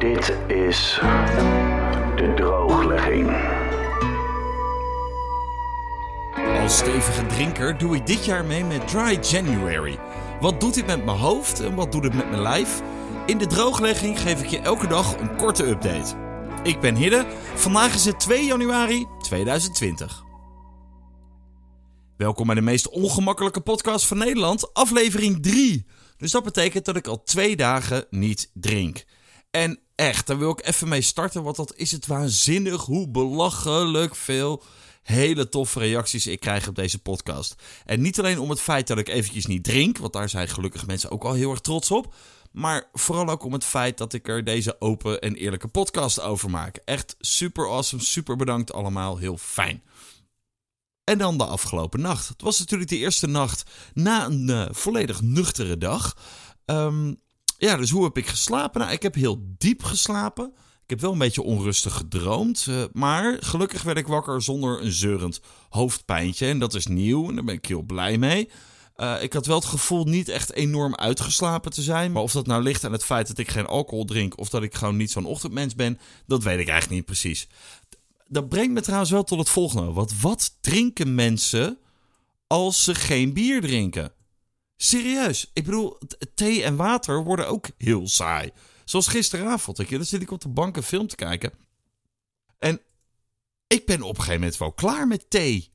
Dit 0.00 0.36
is 0.46 0.98
de 2.16 2.32
drooglegging. 2.36 3.30
Als 6.62 6.76
stevige 6.76 7.26
drinker 7.26 7.78
doe 7.78 7.96
ik 7.96 8.06
dit 8.06 8.24
jaar 8.24 8.44
mee 8.44 8.64
met 8.64 8.88
Dry 8.88 9.18
January. 9.22 9.98
Wat 10.40 10.60
doet 10.60 10.74
dit 10.74 10.86
met 10.86 11.04
mijn 11.04 11.16
hoofd 11.18 11.60
en 11.60 11.74
wat 11.74 11.92
doet 11.92 12.04
het 12.04 12.14
met 12.14 12.30
mijn 12.30 12.42
lijf? 12.42 12.82
In 13.26 13.38
de 13.38 13.46
drooglegging 13.46 14.20
geef 14.20 14.42
ik 14.42 14.48
je 14.48 14.58
elke 14.58 14.86
dag 14.86 15.16
een 15.18 15.36
korte 15.36 15.66
update. 15.66 16.14
Ik 16.62 16.80
ben 16.80 16.94
Hidde, 16.94 17.26
vandaag 17.54 17.94
is 17.94 18.04
het 18.04 18.20
2 18.20 18.44
januari 18.44 19.06
2020. 19.18 20.24
Welkom 22.16 22.46
bij 22.46 22.54
de 22.54 22.60
meest 22.60 22.88
ongemakkelijke 22.88 23.60
podcast 23.60 24.06
van 24.06 24.18
Nederland, 24.18 24.74
aflevering 24.74 25.42
3. 25.42 25.86
Dus 26.16 26.30
dat 26.30 26.44
betekent 26.44 26.84
dat 26.84 26.96
ik 26.96 27.06
al 27.06 27.22
twee 27.22 27.56
dagen 27.56 28.06
niet 28.10 28.50
drink. 28.54 29.04
En 29.50 29.78
echt, 29.94 30.26
daar 30.26 30.38
wil 30.38 30.50
ik 30.50 30.66
even 30.66 30.88
mee 30.88 31.02
starten, 31.02 31.42
want 31.42 31.56
dat 31.56 31.74
is 31.76 31.92
het 31.92 32.06
waanzinnig 32.06 32.84
hoe 32.84 33.08
belachelijk 33.08 34.16
veel 34.16 34.62
hele 35.02 35.48
toffe 35.48 35.78
reacties 35.78 36.26
ik 36.26 36.40
krijg 36.40 36.68
op 36.68 36.74
deze 36.74 36.98
podcast. 36.98 37.54
En 37.84 38.00
niet 38.00 38.18
alleen 38.18 38.38
om 38.38 38.50
het 38.50 38.60
feit 38.60 38.86
dat 38.86 38.98
ik 38.98 39.08
eventjes 39.08 39.46
niet 39.46 39.64
drink, 39.64 39.98
want 39.98 40.12
daar 40.12 40.28
zijn 40.28 40.48
gelukkig 40.48 40.86
mensen 40.86 41.10
ook 41.10 41.24
al 41.24 41.32
heel 41.32 41.50
erg 41.50 41.60
trots 41.60 41.90
op. 41.90 42.14
Maar 42.52 42.88
vooral 42.92 43.28
ook 43.28 43.44
om 43.44 43.52
het 43.52 43.64
feit 43.64 43.98
dat 43.98 44.12
ik 44.12 44.28
er 44.28 44.44
deze 44.44 44.80
open 44.80 45.20
en 45.20 45.34
eerlijke 45.34 45.68
podcast 45.68 46.20
over 46.20 46.50
maak. 46.50 46.76
Echt 46.84 47.16
super 47.18 47.68
awesome, 47.68 48.02
super 48.02 48.36
bedankt 48.36 48.72
allemaal, 48.72 49.18
heel 49.18 49.36
fijn. 49.36 49.82
En 51.04 51.18
dan 51.18 51.38
de 51.38 51.44
afgelopen 51.44 52.00
nacht. 52.00 52.28
Het 52.28 52.42
was 52.42 52.58
natuurlijk 52.58 52.90
de 52.90 52.96
eerste 52.96 53.26
nacht 53.26 53.70
na 53.94 54.26
een 54.26 54.48
uh, 54.48 54.66
volledig 54.70 55.20
nuchtere 55.20 55.78
dag. 55.78 56.16
Um, 56.64 57.20
ja, 57.60 57.76
dus 57.76 57.90
hoe 57.90 58.04
heb 58.04 58.16
ik 58.16 58.26
geslapen? 58.26 58.80
Nou, 58.80 58.92
ik 58.92 59.02
heb 59.02 59.14
heel 59.14 59.42
diep 59.58 59.82
geslapen. 59.82 60.52
Ik 60.82 60.90
heb 60.90 61.00
wel 61.00 61.12
een 61.12 61.18
beetje 61.18 61.42
onrustig 61.42 61.94
gedroomd. 61.94 62.66
Uh, 62.68 62.84
maar 62.92 63.36
gelukkig 63.40 63.82
werd 63.82 63.98
ik 63.98 64.06
wakker 64.06 64.42
zonder 64.42 64.82
een 64.82 64.92
zeurend 64.92 65.40
hoofdpijntje. 65.68 66.46
En 66.46 66.58
dat 66.58 66.74
is 66.74 66.86
nieuw 66.86 67.28
en 67.28 67.34
daar 67.34 67.44
ben 67.44 67.54
ik 67.54 67.66
heel 67.66 67.82
blij 67.82 68.18
mee. 68.18 68.50
Uh, 68.96 69.22
ik 69.22 69.32
had 69.32 69.46
wel 69.46 69.56
het 69.56 69.64
gevoel 69.64 70.04
niet 70.04 70.28
echt 70.28 70.52
enorm 70.52 70.94
uitgeslapen 70.94 71.70
te 71.70 71.82
zijn. 71.82 72.12
Maar 72.12 72.22
of 72.22 72.32
dat 72.32 72.46
nou 72.46 72.62
ligt 72.62 72.84
aan 72.84 72.92
het 72.92 73.04
feit 73.04 73.26
dat 73.26 73.38
ik 73.38 73.50
geen 73.50 73.66
alcohol 73.66 74.04
drink. 74.04 74.38
of 74.38 74.48
dat 74.48 74.62
ik 74.62 74.74
gewoon 74.74 74.96
niet 74.96 75.10
zo'n 75.10 75.24
ochtendmens 75.24 75.74
ben. 75.74 75.98
dat 76.26 76.42
weet 76.42 76.60
ik 76.60 76.68
eigenlijk 76.68 76.90
niet 76.90 77.04
precies. 77.04 77.48
Dat 78.26 78.48
brengt 78.48 78.72
me 78.72 78.80
trouwens 78.80 79.10
wel 79.10 79.24
tot 79.24 79.38
het 79.38 79.48
volgende. 79.48 79.92
Want 79.92 80.20
wat 80.20 80.56
drinken 80.60 81.14
mensen 81.14 81.78
als 82.46 82.84
ze 82.84 82.94
geen 82.94 83.32
bier 83.32 83.60
drinken? 83.60 84.12
Serieus. 84.82 85.50
Ik 85.52 85.64
bedoel, 85.64 85.98
thee 86.34 86.62
en 86.62 86.76
water 86.76 87.24
worden 87.24 87.48
ook 87.48 87.68
heel 87.78 88.08
saai. 88.08 88.50
Zoals 88.84 89.06
gisteravond. 89.06 89.78
Ik, 89.78 89.90
dan 89.90 90.04
zit 90.04 90.22
ik 90.22 90.30
op 90.30 90.40
de 90.40 90.48
bank 90.48 90.76
een 90.76 90.82
film 90.82 91.06
te 91.06 91.16
kijken. 91.16 91.52
En 92.58 92.80
ik 93.66 93.86
ben 93.86 94.02
op 94.02 94.08
een 94.08 94.16
gegeven 94.16 94.40
moment 94.40 94.58
wel 94.58 94.72
klaar 94.72 95.06
met 95.06 95.30
thee. 95.30 95.72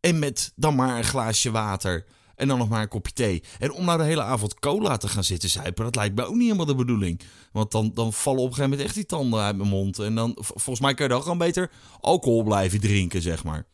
En 0.00 0.18
met 0.18 0.52
dan 0.56 0.74
maar 0.74 0.96
een 0.96 1.04
glaasje 1.04 1.50
water. 1.50 2.06
En 2.34 2.48
dan 2.48 2.58
nog 2.58 2.68
maar 2.68 2.82
een 2.82 2.88
kopje 2.88 3.12
thee. 3.12 3.42
En 3.58 3.72
om 3.72 3.84
nou 3.84 3.98
de 3.98 4.04
hele 4.04 4.22
avond 4.22 4.58
cola 4.58 4.96
te 4.96 5.08
gaan 5.08 5.24
zitten 5.24 5.48
zuipen, 5.48 5.84
dat 5.84 5.94
lijkt 5.94 6.16
me 6.16 6.24
ook 6.24 6.34
niet 6.34 6.42
helemaal 6.42 6.66
de 6.66 6.74
bedoeling. 6.74 7.20
Want 7.52 7.70
dan, 7.70 7.90
dan 7.94 8.12
vallen 8.12 8.40
op 8.40 8.46
een 8.46 8.54
gegeven 8.54 8.70
moment 8.70 8.88
echt 8.88 8.96
die 8.96 9.06
tanden 9.06 9.40
uit 9.40 9.56
mijn 9.56 9.68
mond. 9.68 9.98
En 9.98 10.14
dan, 10.14 10.36
volgens 10.40 10.80
mij 10.80 10.94
kun 10.94 11.04
je 11.04 11.10
dan 11.10 11.22
gewoon 11.22 11.38
beter 11.38 11.70
alcohol 12.00 12.42
blijven 12.42 12.80
drinken, 12.80 13.22
zeg 13.22 13.44
maar. 13.44 13.66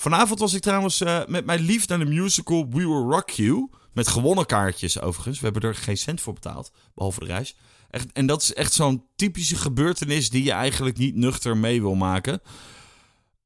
Vanavond 0.00 0.38
was 0.38 0.54
ik 0.54 0.62
trouwens 0.62 1.00
uh, 1.00 1.20
met 1.26 1.44
mijn 1.44 1.60
lief 1.60 1.88
naar 1.88 1.98
de 1.98 2.04
musical 2.04 2.68
We 2.68 2.76
Will 2.76 3.10
Rock 3.10 3.30
You. 3.30 3.70
Met 3.92 4.08
gewonnen 4.08 4.46
kaartjes 4.46 5.00
overigens. 5.00 5.38
We 5.38 5.44
hebben 5.44 5.62
er 5.62 5.74
geen 5.74 5.96
cent 5.96 6.20
voor 6.20 6.32
betaald, 6.32 6.72
behalve 6.94 7.20
de 7.20 7.26
reis. 7.26 7.56
Echt, 7.90 8.12
en 8.12 8.26
dat 8.26 8.42
is 8.42 8.54
echt 8.54 8.72
zo'n 8.72 9.04
typische 9.16 9.56
gebeurtenis 9.56 10.30
die 10.30 10.44
je 10.44 10.52
eigenlijk 10.52 10.96
niet 10.96 11.14
nuchter 11.14 11.56
mee 11.56 11.80
wil 11.80 11.94
maken. 11.94 12.40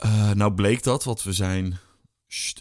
Uh, 0.04 0.30
nou 0.30 0.52
bleek 0.52 0.82
dat, 0.82 1.04
want 1.04 1.22
we 1.22 1.32
zijn, 1.32 1.78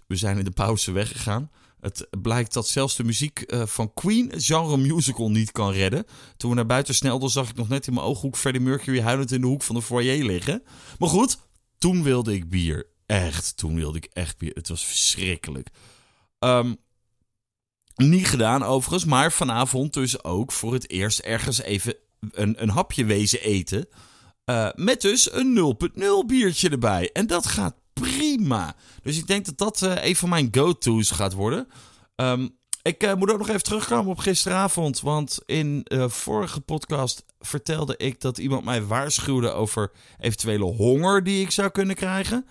we 0.08 0.16
zijn 0.16 0.38
in 0.38 0.46
de 0.46 0.52
pauze 0.52 0.92
weggegaan. 0.92 1.52
Het 1.80 2.08
blijkt 2.22 2.54
dat 2.54 2.68
zelfs 2.68 2.96
de 2.96 3.04
muziek 3.04 3.44
uh, 3.48 3.66
van 3.66 3.94
Queen 3.94 4.32
genre 4.36 4.78
musical 4.78 5.32
niet 5.32 5.52
kan 5.52 5.72
redden. 5.72 6.06
Toen 6.38 6.50
we 6.50 6.56
naar 6.56 6.66
buiten 6.66 6.96
snelden 6.96 7.30
zag 7.30 7.50
ik 7.50 7.56
nog 7.56 7.68
net 7.68 7.88
in 7.88 7.94
mijn 7.94 8.06
ooghoek 8.06 8.38
Freddie 8.38 8.62
Mercury 8.62 9.02
huilend 9.02 9.32
in 9.32 9.42
de 9.42 9.48
hoek 9.48 9.64
van 9.64 9.76
de 9.76 9.82
foyer 9.82 10.26
liggen. 10.26 10.64
Maar 11.00 11.10
goed, 11.10 11.38
toen 11.78 12.04
wilde 12.04 12.34
ik 12.34 12.50
bier. 12.50 12.92
Echt, 13.06 13.58
toen 13.58 13.76
wilde 13.76 13.98
ik 13.98 14.06
echt 14.06 14.38
bier. 14.38 14.52
Het 14.54 14.68
was 14.68 14.86
verschrikkelijk. 14.86 15.70
Um, 16.40 16.78
niet 17.96 18.28
gedaan 18.28 18.64
overigens, 18.64 19.06
maar 19.06 19.32
vanavond 19.32 19.94
dus 19.94 20.24
ook 20.24 20.52
voor 20.52 20.74
het 20.74 20.90
eerst 20.90 21.20
ergens 21.20 21.62
even 21.62 21.96
een, 22.32 22.62
een 22.62 22.70
hapje 22.70 23.06
wezen 23.06 23.42
eten. 23.42 23.88
Uh, 24.46 24.70
met 24.76 25.02
dus 25.02 25.32
een 25.34 25.76
0.0 25.94 26.04
biertje 26.26 26.70
erbij. 26.70 27.10
En 27.12 27.28
dat 27.28 27.46
gaat 27.46 27.76
prima. 27.94 28.76
Dus 29.02 29.18
ik 29.18 29.28
denk 29.28 29.46
dat 29.46 29.58
dat 29.58 29.82
uh, 29.82 30.06
een 30.06 30.16
van 30.16 30.30
mijn 30.30 30.48
go-to's 30.52 31.12
gaat 31.12 31.34
worden. 31.34 31.68
Um, 32.16 32.58
ik 32.82 33.04
uh, 33.04 33.14
moet 33.14 33.32
ook 33.32 33.38
nog 33.38 33.50
even 33.50 33.64
terugkomen 33.64 34.12
op 34.12 34.18
gisteravond. 34.18 35.00
Want 35.02 35.40
in 35.46 35.82
de 35.84 36.10
vorige 36.10 36.62
podcast 36.62 37.26
vertelde 37.40 37.98
ik 37.98 38.22
dat 38.22 38.38
iemand 38.38 38.64
mij 38.64 38.84
waarschuwde 38.84 39.52
over 39.52 39.92
eventuele 40.20 40.64
honger 40.64 41.24
die 41.24 41.42
ik 41.42 41.52
zou 41.52 41.70
kunnen 41.70 41.96
krijgen. 41.96 42.46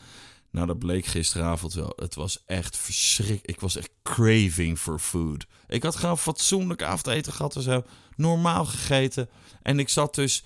Nou, 0.53 0.67
dat 0.67 0.79
bleek 0.79 1.07
gisteravond 1.07 1.75
wel. 1.75 1.93
Het 1.97 2.15
was 2.15 2.43
echt 2.47 2.77
verschrikkelijk. 2.77 3.47
Ik 3.47 3.61
was 3.61 3.77
echt 3.77 3.91
craving 4.03 4.79
for 4.79 4.99
food. 4.99 5.47
Ik 5.69 5.83
had 5.83 5.97
gewoon 5.97 6.19
fatsoenlijk 6.19 6.83
avondeten 6.83 7.33
gehad 7.33 7.57
en 7.57 7.63
zo. 7.63 7.85
Normaal 8.17 8.65
gegeten. 8.65 9.29
En 9.63 9.79
ik 9.79 9.89
zat 9.89 10.15
dus 10.15 10.45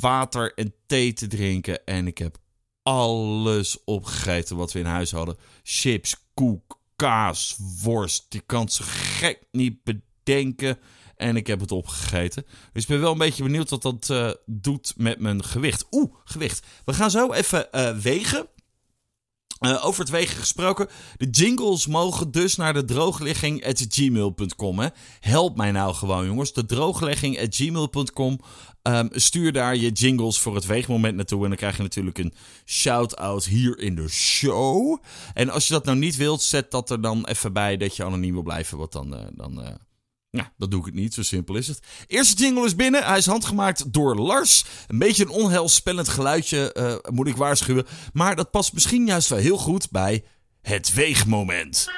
water 0.00 0.54
en 0.54 0.74
thee 0.86 1.12
te 1.12 1.26
drinken. 1.26 1.84
En 1.84 2.06
ik 2.06 2.18
heb 2.18 2.38
alles 2.82 3.84
opgegeten 3.84 4.56
wat 4.56 4.72
we 4.72 4.78
in 4.78 4.84
huis 4.84 5.10
hadden. 5.10 5.36
Chips, 5.62 6.16
koek, 6.34 6.80
kaas, 6.96 7.56
worst. 7.82 8.26
Je 8.28 8.40
kan 8.40 8.68
zo 8.68 8.84
gek 8.88 9.46
niet 9.52 9.78
bedenken. 9.84 10.78
En 11.16 11.36
ik 11.36 11.46
heb 11.46 11.60
het 11.60 11.72
opgegeten. 11.72 12.46
Dus 12.72 12.82
ik 12.82 12.88
ben 12.88 13.00
wel 13.00 13.12
een 13.12 13.18
beetje 13.18 13.42
benieuwd 13.42 13.70
wat 13.70 13.82
dat 13.82 14.08
uh, 14.10 14.30
doet 14.46 14.94
met 14.96 15.18
mijn 15.18 15.44
gewicht. 15.44 15.86
Oeh, 15.90 16.14
gewicht. 16.24 16.66
We 16.84 16.92
gaan 16.92 17.10
zo 17.10 17.32
even 17.32 17.68
uh, 17.72 17.96
wegen. 17.98 18.48
Uh, 19.60 19.84
over 19.86 20.00
het 20.00 20.10
wegen 20.10 20.36
gesproken. 20.36 20.88
De 21.16 21.30
jingles 21.30 21.86
mogen 21.86 22.30
dus 22.30 22.56
naar 22.56 22.74
de 22.74 22.84
drooglegging.gmail.com. 22.84 24.80
Help 25.20 25.56
mij 25.56 25.72
nou 25.72 25.94
gewoon, 25.94 26.26
jongens. 26.26 26.52
De 26.52 26.66
drooglegging.gmail.com. 26.66 28.40
Um, 28.82 29.08
stuur 29.12 29.52
daar 29.52 29.76
je 29.76 29.90
jingles 29.90 30.38
voor 30.38 30.54
het 30.54 30.66
weegmoment 30.66 31.16
naartoe. 31.16 31.42
En 31.42 31.48
dan 31.48 31.58
krijg 31.58 31.76
je 31.76 31.82
natuurlijk 31.82 32.18
een 32.18 32.34
shout-out 32.64 33.44
hier 33.44 33.78
in 33.78 33.94
de 33.94 34.08
show. 34.08 34.98
En 35.34 35.50
als 35.50 35.66
je 35.66 35.72
dat 35.72 35.84
nou 35.84 35.98
niet 35.98 36.16
wilt, 36.16 36.42
zet 36.42 36.70
dat 36.70 36.90
er 36.90 37.00
dan 37.00 37.26
even 37.26 37.52
bij 37.52 37.76
dat 37.76 37.96
je 37.96 38.04
anoniem 38.04 38.32
wil 38.32 38.42
blijven. 38.42 38.78
Want 38.78 38.92
dan, 38.92 39.14
uh, 39.14 39.20
dan 39.32 39.60
uh, 39.60 39.68
ja, 40.36 40.52
dat 40.56 40.70
doe 40.70 40.80
ik 40.80 40.86
het 40.86 40.94
niet, 40.94 41.14
zo 41.14 41.22
simpel 41.22 41.54
is 41.54 41.68
het. 41.68 41.80
Eerste 42.06 42.42
jingle 42.42 42.64
is 42.64 42.76
binnen. 42.76 43.04
Hij 43.04 43.18
is 43.18 43.26
handgemaakt 43.26 43.92
door 43.92 44.16
Lars. 44.16 44.64
Een 44.86 44.98
beetje 44.98 45.24
een 45.24 45.30
onheilspellend 45.30 46.08
geluidje, 46.08 46.74
uh, 46.76 47.12
moet 47.12 47.26
ik 47.26 47.36
waarschuwen. 47.36 47.86
Maar 48.12 48.36
dat 48.36 48.50
past 48.50 48.72
misschien 48.72 49.06
juist 49.06 49.28
wel 49.28 49.38
heel 49.38 49.56
goed 49.56 49.90
bij 49.90 50.24
het 50.62 50.94
weegmoment. 50.94 51.88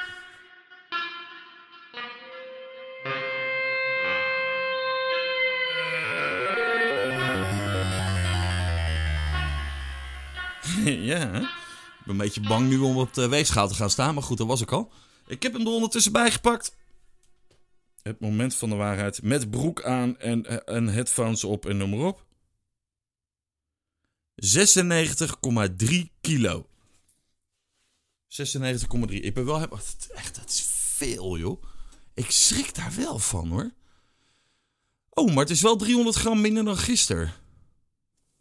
ja, 11.11 11.33
ik 11.33 12.05
ben 12.05 12.13
een 12.13 12.17
beetje 12.17 12.41
bang 12.41 12.69
nu 12.69 12.77
om 12.77 12.97
op 12.97 13.13
de 13.13 13.27
weegschaal 13.27 13.67
te 13.67 13.73
gaan 13.73 13.89
staan. 13.89 14.13
Maar 14.13 14.23
goed, 14.23 14.37
dat 14.37 14.47
was 14.47 14.61
ik 14.61 14.71
al. 14.71 14.91
Ik 15.27 15.43
heb 15.43 15.53
hem 15.53 15.61
er 15.61 15.67
ondertussen 15.71 16.11
bijgepakt 16.11 16.75
het 18.09 18.19
moment 18.19 18.55
van 18.55 18.69
de 18.69 18.75
waarheid. 18.75 19.21
Met 19.21 19.49
broek 19.49 19.83
aan 19.83 20.19
en, 20.19 20.65
en 20.65 20.87
headphones 20.87 21.43
op 21.43 21.65
en 21.65 21.77
noem 21.77 21.89
maar 21.89 22.07
op. 22.07 22.25
96,3 24.35 25.95
kilo. 26.21 26.69
96,3. 28.27 29.09
Ik 29.09 29.33
ben 29.33 29.45
wel... 29.45 29.61
Echt, 30.13 30.35
dat 30.35 30.49
is 30.49 30.61
veel, 30.71 31.37
joh. 31.37 31.63
Ik 32.13 32.31
schrik 32.31 32.75
daar 32.75 32.93
wel 32.95 33.19
van, 33.19 33.49
hoor. 33.49 33.71
Oh, 35.09 35.27
maar 35.27 35.43
het 35.43 35.49
is 35.49 35.61
wel 35.61 35.75
300 35.75 36.15
gram 36.15 36.41
minder 36.41 36.63
dan 36.63 36.77
gisteren. 36.77 37.33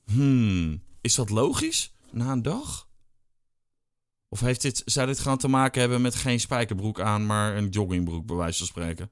Hmm, 0.05 0.83
is 1.01 1.15
dat 1.15 1.31
logisch? 1.31 1.95
Na 2.11 2.33
een 2.33 2.43
dag? 2.43 2.89
Of 4.29 4.41
heeft 4.41 4.63
dit, 4.63 4.83
zou 4.85 5.07
dit 5.07 5.19
gaan 5.19 5.39
te 5.39 5.49
maken 5.49 5.81
hebben 5.81 6.01
met 6.01 6.15
geen 6.15 6.41
spijkerbroek 6.41 7.01
aan, 7.01 7.27
maar 7.27 7.57
een 7.57 7.69
joggingbroek, 7.69 8.27
bij 8.27 8.37
wijze 8.37 8.59
van 8.59 8.67
spreken? 8.67 9.11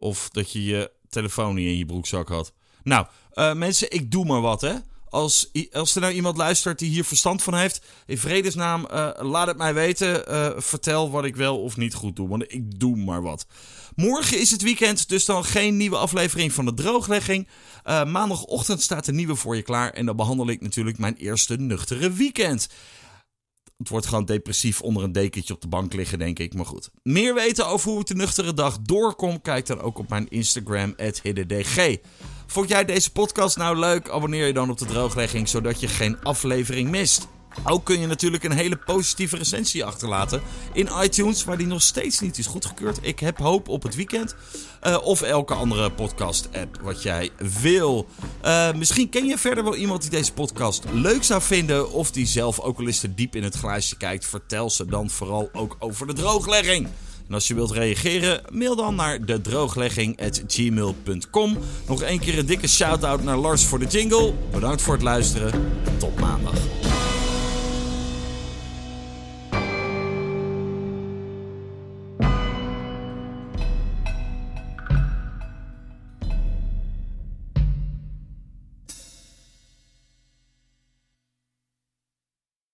Of 0.00 0.28
dat 0.30 0.52
je 0.52 0.64
je 0.64 0.90
telefoon 1.08 1.54
niet 1.54 1.66
in 1.66 1.78
je 1.78 1.86
broekzak 1.86 2.28
had. 2.28 2.52
Nou, 2.82 3.06
uh, 3.34 3.52
mensen, 3.54 3.90
ik 3.90 4.10
doe 4.10 4.24
maar 4.24 4.40
wat, 4.40 4.60
hè. 4.60 4.74
Als, 5.08 5.50
als 5.72 5.94
er 5.94 6.00
nou 6.00 6.12
iemand 6.12 6.36
luistert 6.36 6.78
die 6.78 6.90
hier 6.90 7.04
verstand 7.04 7.42
van 7.42 7.54
heeft, 7.54 7.82
in 8.06 8.18
vredesnaam, 8.18 8.86
uh, 8.92 9.10
laat 9.18 9.46
het 9.46 9.56
mij 9.56 9.74
weten. 9.74 10.24
Uh, 10.28 10.50
vertel 10.56 11.10
wat 11.10 11.24
ik 11.24 11.36
wel 11.36 11.62
of 11.62 11.76
niet 11.76 11.94
goed 11.94 12.16
doe, 12.16 12.28
want 12.28 12.52
ik 12.52 12.80
doe 12.80 12.96
maar 12.96 13.22
wat. 13.22 13.46
Morgen 13.94 14.40
is 14.40 14.50
het 14.50 14.62
weekend, 14.62 15.08
dus 15.08 15.24
dan 15.24 15.44
geen 15.44 15.76
nieuwe 15.76 15.96
aflevering 15.96 16.52
van 16.52 16.64
de 16.64 16.74
drooglegging. 16.74 17.48
Maandagochtend 17.84 18.82
staat 18.82 19.06
een 19.06 19.14
nieuwe 19.14 19.34
voor 19.34 19.56
je 19.56 19.62
klaar 19.62 19.90
en 19.90 20.06
dan 20.06 20.16
behandel 20.16 20.48
ik 20.48 20.60
natuurlijk 20.60 20.98
mijn 20.98 21.16
eerste 21.16 21.56
nuchtere 21.56 22.12
weekend. 22.12 22.68
Het 23.80 23.88
wordt 23.88 24.06
gewoon 24.06 24.24
depressief 24.24 24.80
onder 24.80 25.02
een 25.02 25.12
dekentje 25.12 25.54
op 25.54 25.60
de 25.60 25.68
bank 25.68 25.92
liggen, 25.92 26.18
denk 26.18 26.38
ik. 26.38 26.54
Maar 26.54 26.66
goed. 26.66 26.90
Meer 27.02 27.34
weten 27.34 27.66
over 27.66 27.90
hoe 27.90 28.00
ik 28.00 28.06
de 28.06 28.14
nuchtere 28.14 28.54
dag 28.54 28.78
doorkom, 28.80 29.40
kijk 29.40 29.66
dan 29.66 29.80
ook 29.80 29.98
op 29.98 30.08
mijn 30.08 30.28
Instagram, 30.28 30.94
hiddendg. 31.22 31.98
Vond 32.46 32.68
jij 32.68 32.84
deze 32.84 33.12
podcast 33.12 33.56
nou 33.56 33.78
leuk? 33.78 34.08
Abonneer 34.08 34.46
je 34.46 34.52
dan 34.52 34.70
op 34.70 34.78
de 34.78 34.84
drooglegging, 34.84 35.48
zodat 35.48 35.80
je 35.80 35.88
geen 35.88 36.22
aflevering 36.22 36.90
mist. 36.90 37.28
Ook 37.64 37.84
kun 37.84 38.00
je 38.00 38.06
natuurlijk 38.06 38.44
een 38.44 38.52
hele 38.52 38.76
positieve 38.76 39.36
recensie 39.36 39.84
achterlaten 39.84 40.42
in 40.72 40.88
iTunes, 41.02 41.44
waar 41.44 41.58
die 41.58 41.66
nog 41.66 41.82
steeds 41.82 42.20
niet 42.20 42.38
is 42.38 42.46
goedgekeurd. 42.46 42.98
Ik 43.02 43.18
heb 43.18 43.38
hoop 43.38 43.68
op 43.68 43.82
het 43.82 43.94
weekend. 43.94 44.34
Uh, 44.86 44.96
of 45.02 45.22
elke 45.22 45.54
andere 45.54 45.90
podcast-app 45.90 46.80
wat 46.82 47.02
jij 47.02 47.30
wil. 47.60 48.06
Uh, 48.44 48.72
misschien 48.72 49.08
ken 49.08 49.26
je 49.26 49.38
verder 49.38 49.64
wel 49.64 49.76
iemand 49.76 50.00
die 50.00 50.10
deze 50.10 50.32
podcast 50.32 50.84
leuk 50.92 51.24
zou 51.24 51.42
vinden. 51.42 51.92
Of 51.92 52.10
die 52.10 52.26
zelf 52.26 52.60
ook 52.60 52.78
al 52.78 52.86
eens 52.86 53.00
te 53.00 53.14
diep 53.14 53.36
in 53.36 53.42
het 53.42 53.54
glaasje 53.54 53.96
kijkt. 53.96 54.26
Vertel 54.26 54.70
ze 54.70 54.86
dan 54.86 55.10
vooral 55.10 55.48
ook 55.52 55.76
over 55.78 56.06
de 56.06 56.12
drooglegging. 56.12 56.88
En 57.28 57.34
als 57.36 57.48
je 57.48 57.54
wilt 57.54 57.70
reageren, 57.70 58.40
mail 58.48 58.76
dan 58.76 58.94
naar 58.94 59.26
dedrooglegging.gmail.com. 59.26 61.58
Nog 61.86 62.02
één 62.02 62.18
keer 62.18 62.38
een 62.38 62.46
dikke 62.46 62.68
shout-out 62.68 63.22
naar 63.22 63.36
Lars 63.36 63.64
voor 63.64 63.78
de 63.78 63.86
jingle. 63.86 64.34
Bedankt 64.52 64.82
voor 64.82 64.94
het 64.94 65.02
luisteren. 65.02 65.72
Tot 65.98 66.20
maandag. 66.20 66.89